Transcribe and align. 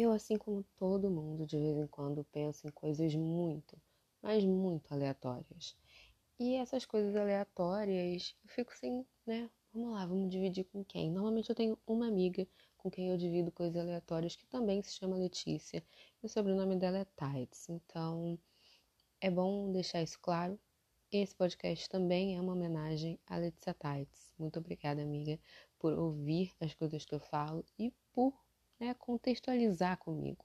Eu, 0.00 0.12
assim 0.12 0.38
como 0.38 0.62
todo 0.76 1.10
mundo, 1.10 1.44
de 1.44 1.58
vez 1.58 1.76
em 1.76 1.88
quando 1.88 2.22
penso 2.30 2.68
em 2.68 2.70
coisas 2.70 3.12
muito, 3.16 3.76
mas 4.22 4.44
muito 4.44 4.94
aleatórias. 4.94 5.76
E 6.38 6.54
essas 6.54 6.86
coisas 6.86 7.16
aleatórias, 7.16 8.36
eu 8.44 8.48
fico 8.48 8.72
sem, 8.76 9.04
né? 9.26 9.50
Vamos 9.74 9.90
lá, 9.90 10.06
vamos 10.06 10.30
dividir 10.30 10.66
com 10.66 10.84
quem? 10.84 11.10
Normalmente 11.10 11.50
eu 11.50 11.56
tenho 11.56 11.76
uma 11.84 12.06
amiga 12.06 12.46
com 12.76 12.88
quem 12.88 13.10
eu 13.10 13.16
divido 13.16 13.50
coisas 13.50 13.76
aleatórias 13.76 14.36
que 14.36 14.46
também 14.46 14.80
se 14.82 14.92
chama 14.92 15.16
Letícia. 15.16 15.84
E 16.22 16.26
o 16.26 16.28
sobrenome 16.28 16.76
dela 16.76 16.98
é 16.98 17.06
Tides. 17.16 17.68
Então, 17.68 18.38
é 19.20 19.28
bom 19.28 19.72
deixar 19.72 20.00
isso 20.00 20.20
claro. 20.20 20.56
Esse 21.10 21.34
podcast 21.34 21.88
também 21.88 22.36
é 22.36 22.40
uma 22.40 22.52
homenagem 22.52 23.18
a 23.26 23.36
Letícia 23.36 23.74
Tides. 23.74 24.32
Muito 24.38 24.60
obrigada, 24.60 25.02
amiga, 25.02 25.40
por 25.76 25.92
ouvir 25.92 26.52
as 26.60 26.72
coisas 26.72 27.04
que 27.04 27.16
eu 27.16 27.20
falo 27.20 27.64
e 27.76 27.92
por 28.12 28.32
né, 28.78 28.94
contextualizar 28.94 29.98
comigo. 29.98 30.44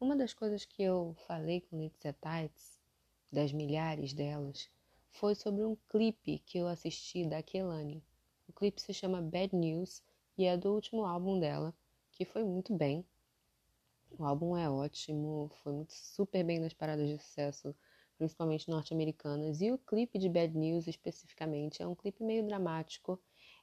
Uma 0.00 0.16
das 0.16 0.32
coisas 0.32 0.64
que 0.64 0.82
eu 0.82 1.14
falei 1.26 1.60
com 1.60 1.78
Letícia 1.78 2.14
Tides, 2.14 2.78
das 3.30 3.52
milhares 3.52 4.12
delas, 4.12 4.68
foi 5.10 5.34
sobre 5.34 5.64
um 5.64 5.76
clipe 5.88 6.38
que 6.40 6.58
eu 6.58 6.68
assisti 6.68 7.26
da 7.26 7.42
Kelani. 7.42 8.02
O 8.48 8.52
clipe 8.52 8.80
se 8.80 8.92
chama 8.92 9.20
Bad 9.20 9.54
News 9.54 10.02
e 10.36 10.44
é 10.44 10.56
do 10.56 10.72
último 10.72 11.04
álbum 11.04 11.38
dela, 11.38 11.74
que 12.12 12.24
foi 12.24 12.44
muito 12.44 12.74
bem. 12.74 13.04
O 14.18 14.24
álbum 14.24 14.56
é 14.56 14.68
ótimo, 14.70 15.50
foi 15.62 15.72
muito 15.72 15.92
super 15.92 16.42
bem 16.44 16.58
nas 16.58 16.72
paradas 16.72 17.08
de 17.08 17.18
sucesso, 17.18 17.74
principalmente 18.16 18.70
norte-americanas. 18.70 19.60
E 19.60 19.70
o 19.70 19.78
clipe 19.78 20.18
de 20.18 20.28
Bad 20.28 20.56
News 20.56 20.86
especificamente 20.86 21.82
é 21.82 21.86
um 21.86 21.94
clipe 21.94 22.24
meio 22.24 22.46
dramático. 22.46 23.20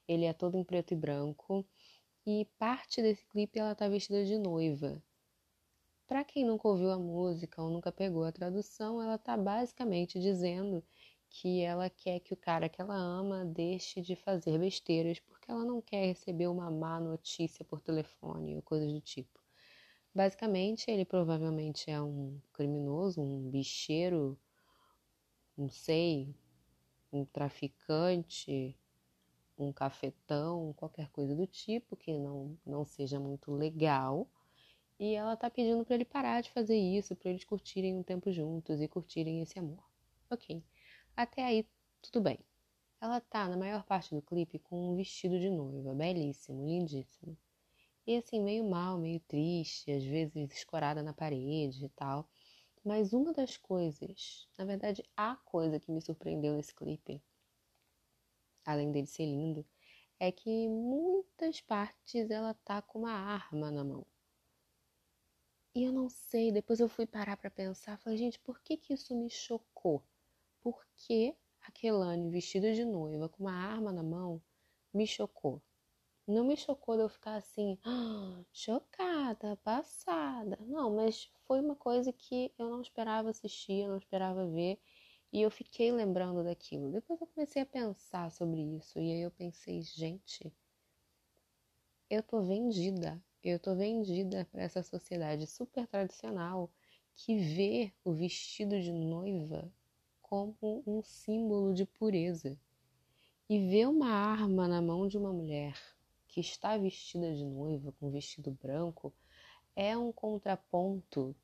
Ele 0.08 0.26
é 0.26 0.34
todo 0.34 0.55
em 0.58 0.63
preto 0.63 0.94
e 0.94 0.96
branco 0.96 1.66
e 2.26 2.46
parte 2.58 3.02
desse 3.02 3.26
clipe 3.26 3.60
ela 3.60 3.76
tá 3.76 3.88
vestida 3.88 4.26
de 4.26 4.38
noiva. 4.38 5.02
Para 6.08 6.24
quem 6.24 6.46
nunca 6.46 6.68
ouviu 6.68 6.92
a 6.92 7.00
música 7.00 7.62
ou 7.62 7.70
nunca 7.70 7.92
pegou 7.92 8.24
a 8.24 8.32
tradução, 8.32 9.02
ela 9.02 9.18
tá 9.18 9.36
basicamente 9.36 10.20
dizendo 10.20 10.84
que 11.30 11.62
ela 11.62 11.90
quer 11.90 12.20
que 12.20 12.34
o 12.34 12.38
cara 12.38 12.70
que 12.70 12.82
ela 12.82 12.96
ama 12.96 13.44
deixe 13.44 14.02
de 14.02 14.16
fazer 14.16 14.58
besteiras 14.60 15.20
porque 15.20 15.52
ela 15.52 15.66
não 15.66 15.82
quer 15.82 16.05
receber 16.05 16.48
uma 16.48 16.72
má 16.72 16.99
notícia 16.99 17.66
por 17.66 17.82
telefone 17.82 18.55
ou 18.55 18.62
coisas 18.62 18.92
do 18.92 19.02
tipo. 19.02 19.40
Basicamente, 20.14 20.90
ele 20.90 21.04
provavelmente 21.04 21.92
é 21.92 22.02
um 22.02 22.40
criminoso, 22.54 23.21
um 23.21 23.49
bicheiro, 23.49 24.40
não 25.58 25.70
sei, 25.70 26.34
um 27.12 27.26
traficante, 27.26 28.77
um 29.58 29.72
cafetão, 29.72 30.74
qualquer 30.74 31.10
coisa 31.12 31.36
do 31.36 31.48
tipo 31.48 31.96
que 31.96 32.18
não, 32.18 32.58
não 32.66 32.86
seja 32.86 33.20
muito 33.20 33.52
legal. 33.52 34.30
E 35.00 35.14
ela 35.14 35.36
tá 35.36 35.50
pedindo 35.50 35.84
para 35.86 35.96
ele 35.96 36.06
parar 36.06 36.42
de 36.42 36.52
fazer 36.52 36.78
isso, 36.78 37.16
para 37.16 37.30
eles 37.30 37.44
curtirem 37.44 37.96
um 37.96 38.04
tempo 38.04 38.32
juntos 38.32 38.82
e 38.82 38.88
curtirem 38.88 39.42
esse 39.42 39.60
amor. 39.60 39.84
Ok. 40.30 40.64
Até 41.16 41.44
aí, 41.44 41.68
tudo 42.02 42.22
bem. 42.22 42.40
Ela 43.02 43.22
tá 43.22 43.48
na 43.48 43.58
maior 43.58 43.84
parte 43.86 44.16
do 44.16 44.22
clipe 44.22 44.60
com 44.60 44.94
um 44.94 44.96
vestido 44.96 45.40
de 45.40 45.50
noiva, 45.50 45.94
belíssimo, 45.94 46.66
lindíssimo. 46.66 47.38
E 48.08 48.18
assim, 48.18 48.42
meio 48.42 48.70
mal, 48.70 48.98
meio 48.98 49.20
triste, 49.22 49.92
às 49.92 50.04
vezes 50.04 50.52
escorada 50.52 51.04
na 51.04 51.14
parede 51.14 51.86
e 51.86 51.90
tal. 51.90 52.30
Mas 52.84 53.14
uma 53.14 53.34
das 53.34 53.58
coisas, 53.58 54.48
na 54.58 54.66
verdade, 54.66 55.04
a 55.18 55.36
coisa 55.38 55.80
que 55.80 55.92
me 55.92 56.02
surpreendeu 56.02 56.56
nesse 56.56 56.74
clipe 56.74 57.22
além 58.66 58.91
dele 58.91 59.08
ser 59.08 59.26
lindo, 59.26 59.66
é 60.20 60.32
que 60.32 60.49
em 60.49 60.70
muitas 60.70 61.62
partes 61.62 62.30
ela 62.30 62.54
tá 62.54 62.82
com 62.82 62.99
uma 62.99 63.12
arma 63.13 63.71
na 63.71 63.84
mão. 63.84 64.06
E 65.75 65.84
eu 65.84 65.91
não 65.91 66.09
sei, 66.09 66.52
depois 66.52 66.80
eu 66.80 66.88
fui 66.88 67.06
parar 67.06 67.36
para 67.38 67.52
pensar, 67.52 67.97
falei, 67.97 68.18
gente, 68.18 68.40
por 68.40 68.62
que 68.62 68.78
que 68.78 68.94
isso 68.94 69.13
me 69.16 69.30
chocou? 69.30 70.02
Por 70.63 70.86
que 70.96 71.36
a 71.62 71.72
Kelane 71.72 72.30
vestida 72.31 72.74
de 72.74 72.86
noiva 72.86 73.28
com 73.28 73.44
uma 73.44 73.53
arma 73.53 73.92
na 73.92 74.02
mão 74.02 74.42
me 74.94 75.06
chocou? 75.06 75.62
Não 76.28 76.46
me 76.46 76.58
chocou 76.58 76.96
de 76.96 77.03
eu 77.03 77.09
ficar 77.09 77.36
assim, 77.36 77.78
ah, 77.84 78.42
chocada, 78.53 79.58
passada. 79.58 80.58
Não, 80.62 80.96
mas 80.96 81.30
foi 81.46 81.59
uma 81.59 81.76
coisa 81.76 82.12
que 82.14 82.53
eu 82.58 82.70
não 82.70 82.82
esperava 82.82 83.30
assistir, 83.30 83.84
eu 83.84 83.90
não 83.90 83.97
esperava 83.97 84.47
ver. 84.47 84.80
E 85.35 85.41
eu 85.41 85.51
fiquei 85.51 85.91
lembrando 85.91 86.46
daquilo. 86.46 86.94
Depois 86.94 87.19
eu 87.19 87.28
comecei 87.28 87.62
a 87.62 87.66
pensar 87.66 88.31
sobre 88.31 88.62
isso. 88.78 88.97
E 88.97 89.12
aí 89.12 89.19
eu 89.19 89.29
pensei, 89.29 89.81
gente, 89.81 90.50
eu 92.09 92.23
tô 92.23 92.41
vendida. 92.41 93.22
Eu 93.44 93.59
tô 93.59 93.75
vendida 93.75 94.47
para 94.50 94.63
essa 94.63 94.81
sociedade 94.81 95.46
super 95.46 95.85
tradicional 95.88 96.72
que 97.18 97.38
vê 97.38 97.91
o 98.01 98.13
vestido 98.13 98.79
de 98.79 98.94
noiva 98.94 99.69
como 100.22 100.81
um 100.88 101.03
símbolo 101.03 101.73
de 101.73 101.85
pureza. 101.85 102.57
E 103.50 103.59
vê 103.59 103.85
uma 103.85 104.07
arma 104.07 104.69
na 104.69 104.81
mão 104.81 105.06
de 105.06 105.17
uma 105.17 105.34
mulher 105.34 105.78
que 106.29 106.40
está 106.40 106.78
vestida 106.78 107.35
de 107.35 107.44
noiva 107.44 107.91
com 108.00 108.09
vestido 108.09 108.52
branco 108.52 109.13
é 109.75 109.97
um 109.97 110.13
contraponto 110.13 111.35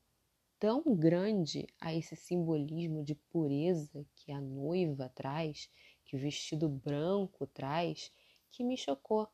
tão 0.62 0.80
grande 0.94 1.66
a 1.80 1.92
esse 1.92 2.14
simbolismo 2.14 3.02
de 3.02 3.16
pureza 3.16 4.06
que 4.14 4.30
a 4.30 4.40
noiva 4.40 5.08
traz, 5.08 5.68
que 6.04 6.14
o 6.14 6.18
vestido 6.20 6.68
branco 6.68 7.48
traz, 7.48 8.12
que 8.48 8.62
me 8.62 8.76
chocou. 8.76 9.28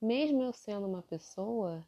Mesmo 0.00 0.42
eu 0.42 0.52
sendo 0.52 0.88
uma 0.88 1.00
pessoa 1.00 1.86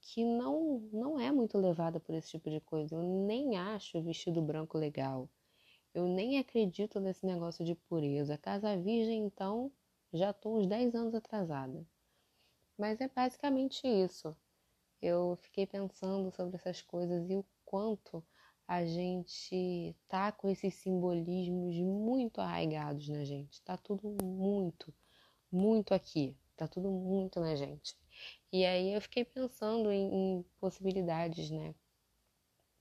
que 0.00 0.24
não, 0.24 0.78
não 0.92 1.18
é 1.18 1.32
muito 1.32 1.58
levada 1.58 1.98
por 1.98 2.14
esse 2.14 2.30
tipo 2.30 2.48
de 2.48 2.60
coisa, 2.60 2.94
eu 2.94 3.02
nem 3.02 3.56
acho 3.56 3.98
o 3.98 4.02
vestido 4.02 4.40
branco 4.40 4.78
legal. 4.78 5.28
Eu 5.92 6.06
nem 6.06 6.38
acredito 6.38 7.00
nesse 7.00 7.26
negócio 7.26 7.64
de 7.64 7.74
pureza. 7.74 8.38
Casa 8.38 8.76
Virgem, 8.76 9.24
então, 9.24 9.72
já 10.12 10.30
estou 10.30 10.56
uns 10.56 10.68
10 10.68 10.94
anos 10.94 11.16
atrasada. 11.16 11.84
Mas 12.78 13.00
é 13.00 13.08
basicamente 13.08 13.88
isso. 13.88 14.36
Eu 15.02 15.36
fiquei 15.42 15.66
pensando 15.66 16.30
sobre 16.30 16.54
essas 16.54 16.80
coisas 16.80 17.28
e 17.28 17.34
o 17.34 17.44
quanto 17.70 18.20
a 18.66 18.84
gente 18.84 19.94
tá 20.08 20.32
com 20.32 20.48
esses 20.48 20.74
simbolismos 20.74 21.76
muito 21.76 22.40
arraigados 22.40 23.08
na 23.08 23.24
gente. 23.24 23.62
Tá 23.62 23.76
tudo 23.76 24.16
muito, 24.20 24.92
muito 25.52 25.94
aqui. 25.94 26.36
Tá 26.56 26.66
tudo 26.66 26.90
muito 26.90 27.38
na 27.38 27.54
gente. 27.54 27.96
E 28.52 28.64
aí 28.64 28.92
eu 28.92 29.00
fiquei 29.00 29.24
pensando 29.24 29.92
em, 29.92 30.12
em 30.12 30.42
possibilidades, 30.58 31.48
né? 31.48 31.72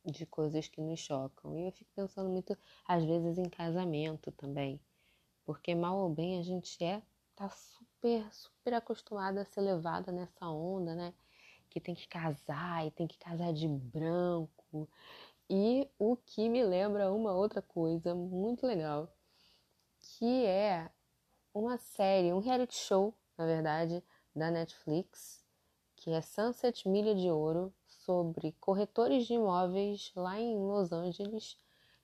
De 0.03 0.25
coisas 0.25 0.67
que 0.67 0.81
nos 0.81 0.99
chocam. 0.99 1.55
E 1.55 1.67
eu 1.67 1.71
fico 1.71 1.91
pensando 1.95 2.31
muito, 2.31 2.57
às 2.87 3.05
vezes, 3.05 3.37
em 3.37 3.47
casamento 3.47 4.31
também. 4.31 4.81
Porque 5.45 5.75
mal 5.75 5.99
ou 5.99 6.09
bem 6.09 6.39
a 6.39 6.41
gente 6.41 6.83
é, 6.83 7.03
tá 7.35 7.47
super, 7.51 8.27
super 8.33 8.73
acostumada 8.73 9.41
a 9.41 9.45
ser 9.45 9.61
levada 9.61 10.11
nessa 10.11 10.49
onda, 10.49 10.95
né? 10.95 11.13
Que 11.69 11.79
tem 11.79 11.95
que 11.95 12.07
casar 12.07 12.85
e 12.85 12.91
tem 12.91 13.07
que 13.07 13.17
casar 13.17 13.53
de 13.53 13.67
branco. 13.67 14.89
E 15.49 15.89
o 15.97 16.15
que 16.15 16.49
me 16.49 16.63
lembra 16.63 17.11
uma 17.11 17.33
outra 17.33 17.61
coisa 17.61 18.13
muito 18.13 18.67
legal, 18.67 19.11
que 19.99 20.45
é 20.45 20.89
uma 21.53 21.77
série, 21.77 22.33
um 22.33 22.39
reality 22.39 22.75
show, 22.75 23.13
na 23.37 23.45
verdade, 23.45 24.03
da 24.35 24.51
Netflix, 24.51 25.43
que 25.95 26.11
é 26.11 26.21
Sunset 26.21 26.87
Milha 26.87 27.15
de 27.15 27.29
Ouro, 27.29 27.73
sobre 27.87 28.51
corretores 28.59 29.25
de 29.25 29.33
imóveis 29.33 30.11
lá 30.15 30.39
em 30.39 30.57
Los 30.57 30.91
Angeles 30.91 31.57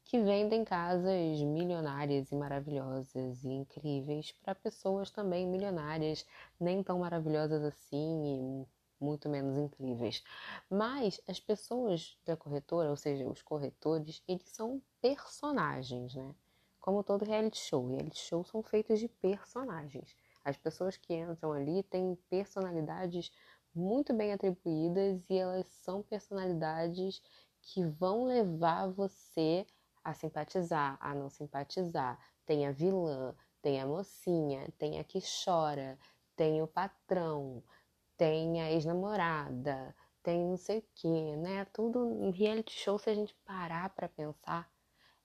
que 0.05 0.21
vendem 0.21 0.63
casas 0.63 1.41
milionárias 1.41 2.31
e 2.31 2.35
maravilhosas 2.35 3.43
e 3.43 3.49
incríveis 3.49 4.31
para 4.43 4.53
pessoas 4.53 5.09
também 5.09 5.47
milionárias, 5.47 6.25
nem 6.59 6.83
tão 6.83 6.99
maravilhosas 6.99 7.63
assim 7.63 8.65
muito 8.99 9.29
menos 9.29 9.57
incríveis. 9.57 10.23
Mas 10.69 11.19
as 11.27 11.39
pessoas 11.39 12.17
da 12.25 12.35
corretora, 12.35 12.89
ou 12.89 12.97
seja, 12.97 13.27
os 13.27 13.41
corretores, 13.41 14.21
eles 14.27 14.49
são 14.49 14.81
personagens, 15.01 16.15
né? 16.15 16.33
Como 16.79 17.03
todo 17.03 17.25
reality 17.25 17.57
show. 17.57 17.87
Reality 17.87 18.19
shows 18.19 18.47
são 18.47 18.61
feitos 18.61 18.99
de 18.99 19.07
personagens. 19.07 20.15
As 20.43 20.55
pessoas 20.57 20.95
que 20.97 21.15
entram 21.15 21.53
ali 21.53 21.81
têm 21.83 22.15
personalidades 22.29 23.31
muito 23.73 24.13
bem 24.13 24.31
atribuídas 24.31 25.29
e 25.29 25.37
elas 25.37 25.67
são 25.67 26.03
personalidades 26.03 27.21
que 27.61 27.83
vão 27.83 28.25
levar 28.25 28.87
você 28.87 29.65
a 30.03 30.13
simpatizar, 30.13 30.97
a 31.01 31.15
não 31.15 31.29
simpatizar. 31.29 32.19
Tem 32.45 32.67
a 32.67 32.71
vilã, 32.71 33.35
tem 33.61 33.81
a 33.81 33.87
mocinha, 33.87 34.71
tem 34.77 34.99
a 34.99 35.03
que 35.03 35.19
chora, 35.43 35.97
tem 36.35 36.61
o 36.61 36.67
patrão, 36.67 37.63
tem 38.17 38.61
a 38.61 38.71
ex-namorada, 38.71 39.95
tem 40.23 40.43
não 40.45 40.57
sei 40.57 40.79
o 40.79 40.83
que, 40.95 41.35
né? 41.37 41.65
Tudo 41.73 42.29
reality 42.31 42.73
show, 42.73 42.97
se 42.99 43.09
a 43.09 43.15
gente 43.15 43.35
parar 43.45 43.89
para 43.91 44.09
pensar, 44.09 44.69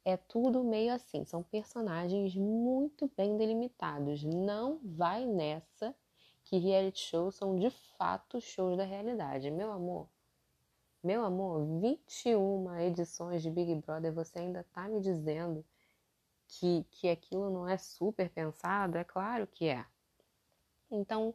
é 0.04 0.16
tudo 0.16 0.62
meio 0.64 0.92
assim. 0.92 1.24
São 1.24 1.42
personagens 1.42 2.34
muito 2.36 3.10
bem 3.16 3.36
delimitados. 3.36 4.22
Não 4.24 4.80
vai 4.84 5.26
nessa 5.26 5.94
que 6.44 6.58
reality 6.58 7.00
shows 7.00 7.34
são 7.36 7.56
de 7.58 7.70
fato 7.70 8.40
shows 8.40 8.76
da 8.76 8.84
realidade. 8.84 9.50
Meu 9.50 9.72
amor, 9.72 10.08
Meu 11.02 11.24
amor, 11.24 11.80
21 11.80 12.74
edições 12.80 13.42
de 13.42 13.50
Big 13.50 13.74
Brother, 13.76 14.12
você 14.12 14.38
ainda 14.40 14.64
tá 14.72 14.88
me 14.88 15.00
dizendo 15.00 15.64
que, 16.48 16.84
que 16.90 17.08
aquilo 17.08 17.50
não 17.50 17.68
é 17.68 17.76
super 17.78 18.28
pensado? 18.30 18.98
É 18.98 19.04
claro 19.04 19.46
que 19.46 19.66
é. 19.68 19.84
Então, 20.90 21.34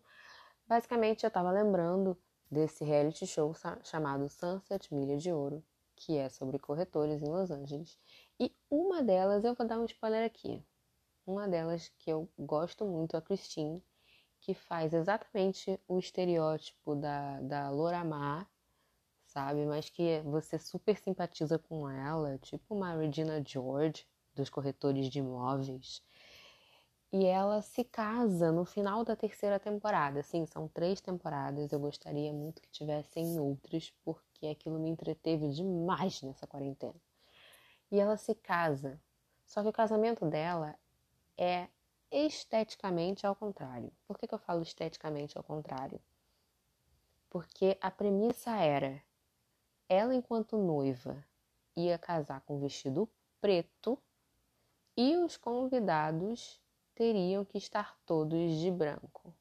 basicamente, 0.67 1.23
eu 1.23 1.31
tava 1.31 1.51
lembrando 1.51 2.17
desse 2.50 2.83
reality 2.83 3.25
show 3.25 3.53
chamado 3.83 4.29
Sunset 4.29 4.94
Milha 4.94 5.17
de 5.17 5.31
Ouro, 5.31 5.63
que 5.95 6.17
é 6.17 6.29
sobre 6.29 6.59
corretores 6.59 7.21
em 7.21 7.29
Los 7.29 7.51
Angeles. 7.51 7.97
E 8.39 8.56
uma 8.69 9.01
delas, 9.01 9.44
eu 9.44 9.56
vou 9.56 9.65
dar 9.65 9.79
um 9.79 9.85
spoiler 9.85 10.25
aqui. 10.25 10.63
Uma 11.25 11.47
delas 11.47 11.91
que 11.97 12.12
eu 12.12 12.29
gosto 12.38 12.85
muito, 12.85 13.17
a 13.17 13.21
Christine, 13.21 13.83
que 14.39 14.53
faz 14.53 14.94
exatamente 14.94 15.79
o 15.88 15.97
estereótipo 15.97 16.95
da, 16.95 17.41
da 17.41 17.69
Loramar, 17.71 18.47
sabe? 19.25 19.65
Mas 19.65 19.89
que 19.89 20.21
você 20.21 20.59
super 20.59 20.97
simpatiza 20.97 21.57
com 21.57 21.89
ela, 21.89 22.38
tipo 22.39 22.75
uma 22.75 22.95
Regina 22.95 23.44
George 23.45 24.06
dos 24.35 24.50
corretores 24.50 25.09
de 25.09 25.19
imóveis. 25.19 26.03
E 27.12 27.25
ela 27.25 27.62
se 27.62 27.84
casa 27.84 28.52
no 28.52 28.66
final 28.66 29.04
da 29.06 29.16
terceira 29.16 29.60
temporada. 29.60 30.22
Sim, 30.24 30.46
são 30.46 30.68
três 30.68 31.00
temporadas. 31.00 31.72
Eu 31.72 31.80
gostaria 31.80 32.34
muito 32.34 32.62
que 32.62 32.69
tivessem 32.69 33.40
outras, 33.40 33.94
porque 34.04 34.48
aquilo 34.48 34.80
me 34.80 34.90
entreteve 34.90 35.50
demais 35.50 36.22
nessa 36.22 36.46
quarentena. 36.46 37.00
E 37.92 38.00
ela 38.00 38.18
se 38.18 38.36
casa. 38.36 39.00
Só 39.46 39.62
que 39.62 39.69
o 39.69 39.74
casamento 39.74 40.25
dela 40.25 40.75
é 41.38 41.68
esteticamente 42.12 43.25
ao 43.25 43.36
contrário. 43.36 43.92
Por 44.07 44.18
que, 44.18 44.28
que 44.28 44.34
eu 44.34 44.40
falo 44.40 44.62
esteticamente 44.62 45.38
ao 45.38 45.44
contrário? 45.44 46.00
Porque 47.30 47.78
a 47.81 47.92
premissa 47.92 48.52
era: 48.57 49.02
ela, 49.88 50.16
enquanto 50.16 50.57
noiva, 50.57 51.24
ia 51.75 51.98
casar 51.98 52.42
com 52.42 52.60
vestido 52.60 53.10
preto 53.40 54.02
e 54.98 55.16
os 55.18 55.38
convidados 55.38 56.62
teriam 56.95 57.44
que 57.45 57.57
estar 57.57 57.97
todos 58.06 58.59
de 58.59 58.71
branco. 58.71 59.36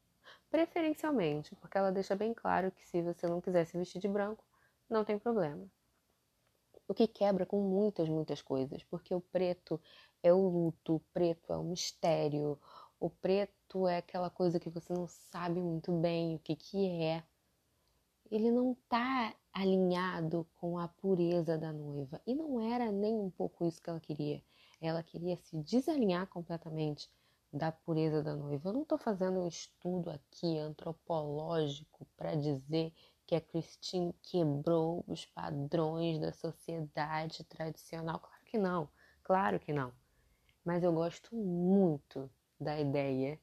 Preferencialmente, 0.51 1.55
porque 1.57 1.79
ela 1.79 1.93
deixa 1.93 2.15
bem 2.15 2.35
claro 2.35 2.71
que 2.73 2.87
se 2.87 3.01
você 3.01 3.27
não 3.27 3.41
quiser 3.41 3.65
se 3.65 3.79
vestir 3.79 4.01
de 4.01 4.09
branco, 4.09 4.45
não 4.91 5.05
tem 5.05 5.19
problema. 5.19 5.67
O 6.87 6.93
que 6.93 7.07
quebra 7.07 7.47
com 7.47 7.63
muitas, 7.63 8.09
muitas 8.09 8.43
coisas, 8.43 8.83
porque 8.85 9.15
o 9.15 9.21
preto 9.21 9.81
é 10.23 10.33
o 10.33 10.49
luto, 10.49 10.97
o 10.97 11.01
preto 11.13 11.53
é 11.53 11.57
o 11.57 11.65
mistério, 11.65 12.59
o 13.01 13.09
preto 13.09 13.89
é 13.89 13.99
aquela 13.99 14.29
coisa 14.29 14.61
que 14.61 14.69
você 14.69 14.93
não 14.93 15.07
sabe 15.07 15.61
muito 15.61 15.93
bem 15.93 16.35
o 16.35 16.39
que, 16.39 16.55
que 16.55 17.03
é. 17.03 17.25
Ele 18.31 18.51
não 18.51 18.73
está 18.73 19.35
alinhado 19.53 20.47
com 20.57 20.79
a 20.79 20.89
pureza 20.89 21.57
da 21.57 21.73
noiva. 21.73 22.21
E 22.27 22.35
não 22.35 22.61
era 22.61 22.91
nem 22.91 23.15
um 23.15 23.31
pouco 23.31 23.65
isso 23.65 23.81
que 23.81 23.89
ela 23.89 24.01
queria. 24.01 24.43
Ela 24.81 25.03
queria 25.03 25.37
se 25.37 25.57
desalinhar 25.59 26.27
completamente 26.27 27.09
da 27.55 27.73
pureza 27.73 28.23
da 28.23 28.37
noiva. 28.37 28.69
Eu 28.69 28.73
não 28.75 28.83
estou 28.83 28.99
fazendo 28.99 29.41
um 29.41 29.49
estudo 29.49 30.11
aqui 30.11 30.59
antropológico 30.59 32.07
para 32.17 32.35
dizer 32.35 32.93
que 33.27 33.35
a 33.35 33.41
Christine 33.41 34.13
quebrou 34.23 35.03
os 35.09 35.25
padrões 35.25 36.21
da 36.21 36.33
sociedade 36.33 37.45
tradicional. 37.45 38.21
Claro 38.21 38.45
que 38.45 38.59
não, 38.59 38.89
claro 39.23 39.61
que 39.61 39.73
não 39.73 39.93
mas 40.65 40.83
eu 40.83 40.93
gosto 40.93 41.37
muito 41.37 42.31
da 42.59 42.81
ideia 42.81 43.39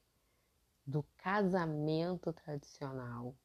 do 0.86 1.04
casamento 1.18 2.34
tradicional, 2.34 3.36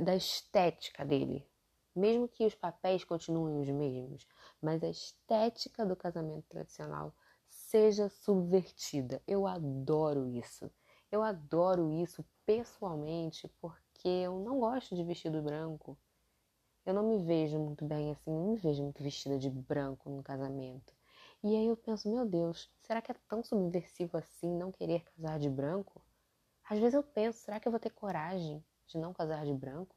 da, 0.00 0.14
estética 0.14 1.04
dele. 1.04 1.46
Mesmo 1.94 2.28
que 2.28 2.46
os 2.46 2.54
papéis 2.54 3.04
continuem 3.04 3.60
os 3.60 3.68
mesmos, 3.68 4.26
mas 4.62 4.82
a 4.82 4.88
estética 4.88 5.84
do 5.84 5.96
casamento 5.96 6.46
tradicional 6.48 7.14
seja 7.74 8.08
subvertida. 8.08 9.20
Eu 9.26 9.48
adoro 9.48 10.28
isso. 10.28 10.70
Eu 11.10 11.24
adoro 11.24 11.90
isso 11.90 12.24
pessoalmente 12.46 13.48
porque 13.60 14.06
eu 14.06 14.38
não 14.38 14.60
gosto 14.60 14.94
de 14.94 15.02
vestido 15.02 15.42
branco. 15.42 15.98
Eu 16.86 16.94
não 16.94 17.02
me 17.02 17.18
vejo 17.24 17.58
muito 17.58 17.84
bem 17.84 18.12
assim, 18.12 18.30
não 18.30 18.52
me 18.52 18.56
vejo 18.56 18.80
muito 18.80 19.02
vestida 19.02 19.36
de 19.40 19.50
branco 19.50 20.08
no 20.08 20.22
casamento. 20.22 20.94
E 21.42 21.48
aí 21.56 21.66
eu 21.66 21.76
penso, 21.76 22.08
meu 22.08 22.24
Deus, 22.24 22.70
será 22.80 23.02
que 23.02 23.10
é 23.10 23.16
tão 23.26 23.42
subversivo 23.42 24.16
assim 24.18 24.56
não 24.56 24.70
querer 24.70 25.02
casar 25.02 25.40
de 25.40 25.50
branco? 25.50 26.00
Às 26.70 26.78
vezes 26.78 26.94
eu 26.94 27.02
penso, 27.02 27.40
será 27.40 27.58
que 27.58 27.66
eu 27.66 27.72
vou 27.72 27.80
ter 27.80 27.90
coragem 27.90 28.64
de 28.86 28.98
não 28.98 29.12
casar 29.12 29.44
de 29.44 29.52
branco? 29.52 29.96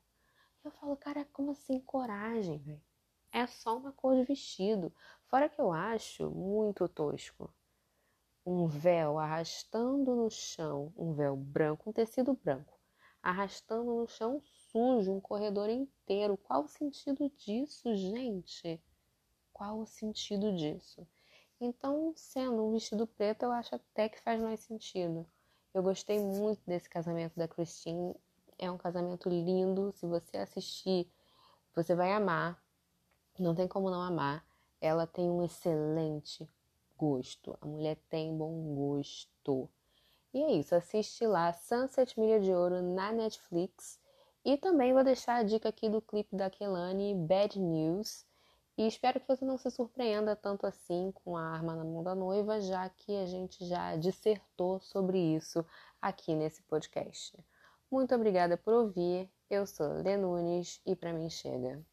Eu 0.64 0.72
falo, 0.72 0.98
cara, 0.98 1.28
como 1.32 1.52
assim 1.52 1.80
coragem, 1.80 2.58
velho? 2.58 2.82
É 3.32 3.46
só 3.46 3.78
uma 3.78 3.92
cor 3.92 4.16
de 4.16 4.24
vestido. 4.24 4.92
Fora 5.28 5.48
que 5.48 5.62
eu 5.62 5.72
acho 5.72 6.32
muito 6.32 6.90
tosco. 6.90 7.54
Um 8.50 8.66
véu 8.66 9.20
arrastando 9.20 10.16
no 10.16 10.30
chão, 10.30 10.94
um 10.96 11.12
véu 11.14 11.36
branco, 11.36 11.90
um 11.90 11.92
tecido 11.92 12.34
branco, 12.34 12.80
arrastando 13.22 13.94
no 13.94 14.08
chão 14.08 14.42
sujo, 14.72 15.12
um 15.12 15.20
corredor 15.20 15.70
inteiro. 15.70 16.38
Qual 16.38 16.64
o 16.64 16.68
sentido 16.70 17.30
disso, 17.36 17.94
gente? 17.94 18.82
Qual 19.52 19.82
o 19.82 19.86
sentido 19.86 20.56
disso? 20.56 21.06
Então, 21.60 22.14
sendo 22.16 22.66
um 22.66 22.72
vestido 22.72 23.06
preto, 23.06 23.44
eu 23.44 23.52
acho 23.52 23.76
até 23.76 24.08
que 24.08 24.22
faz 24.22 24.40
mais 24.40 24.62
sentido. 24.62 25.28
Eu 25.74 25.84
gostei 25.84 26.18
muito 26.18 26.62
desse 26.66 26.90
casamento 26.90 27.36
da 27.36 27.50
Christine. 27.50 28.16
É 28.58 28.72
um 28.72 28.78
casamento 28.78 29.28
lindo. 29.28 29.92
Se 29.92 30.06
você 30.06 30.38
assistir, 30.38 31.12
você 31.76 31.94
vai 31.94 32.14
amar. 32.14 32.64
Não 33.38 33.54
tem 33.54 33.68
como 33.68 33.92
não 33.92 34.02
amar. 34.02 34.48
Ela 34.80 35.06
tem 35.06 35.30
um 35.30 35.44
excelente 35.44 36.48
gosto. 36.98 37.58
A 37.62 37.66
mulher 37.66 37.98
tem 38.10 38.36
bom 38.36 38.76
gosto. 38.76 39.70
E 40.34 40.42
é 40.42 40.52
isso. 40.54 40.76
Assiste 40.76 41.26
lá 41.26 41.54
Sunset 41.54 42.20
Milha 42.20 42.40
de 42.40 42.52
Ouro 42.52 42.82
na 42.82 43.12
Netflix. 43.12 44.00
E 44.44 44.58
também 44.58 44.94
vou 44.94 45.04
deixar 45.04 45.36
a 45.36 45.44
dica 45.44 45.70
aqui 45.70 45.90
do 45.90 46.02
clipe 46.02 46.36
da 46.36 46.50
Kelani, 46.50 47.14
Bad 47.14 47.60
News 47.60 48.26
e 48.78 48.86
espero 48.86 49.20
que 49.20 49.28
você 49.28 49.44
não 49.44 49.58
se 49.58 49.72
surpreenda 49.72 50.36
tanto 50.36 50.68
assim 50.68 51.12
com 51.12 51.36
a 51.36 51.42
arma 51.42 51.76
na 51.76 51.84
mão 51.84 52.04
da 52.04 52.14
noiva, 52.14 52.62
já 52.62 52.88
que 52.88 53.12
a 53.18 53.26
gente 53.26 53.66
já 53.66 53.96
dissertou 53.96 54.80
sobre 54.80 55.18
isso 55.18 55.66
aqui 56.00 56.36
nesse 56.36 56.62
podcast. 56.62 57.36
Muito 57.90 58.14
obrigada 58.14 58.56
por 58.56 58.76
ouvir. 58.76 59.28
Eu 59.50 59.66
sou 59.66 60.04
Lê 60.04 60.16
Nunes 60.16 60.80
e 60.86 60.96
para 60.96 61.12
mim 61.12 61.28
chega. 61.28 61.84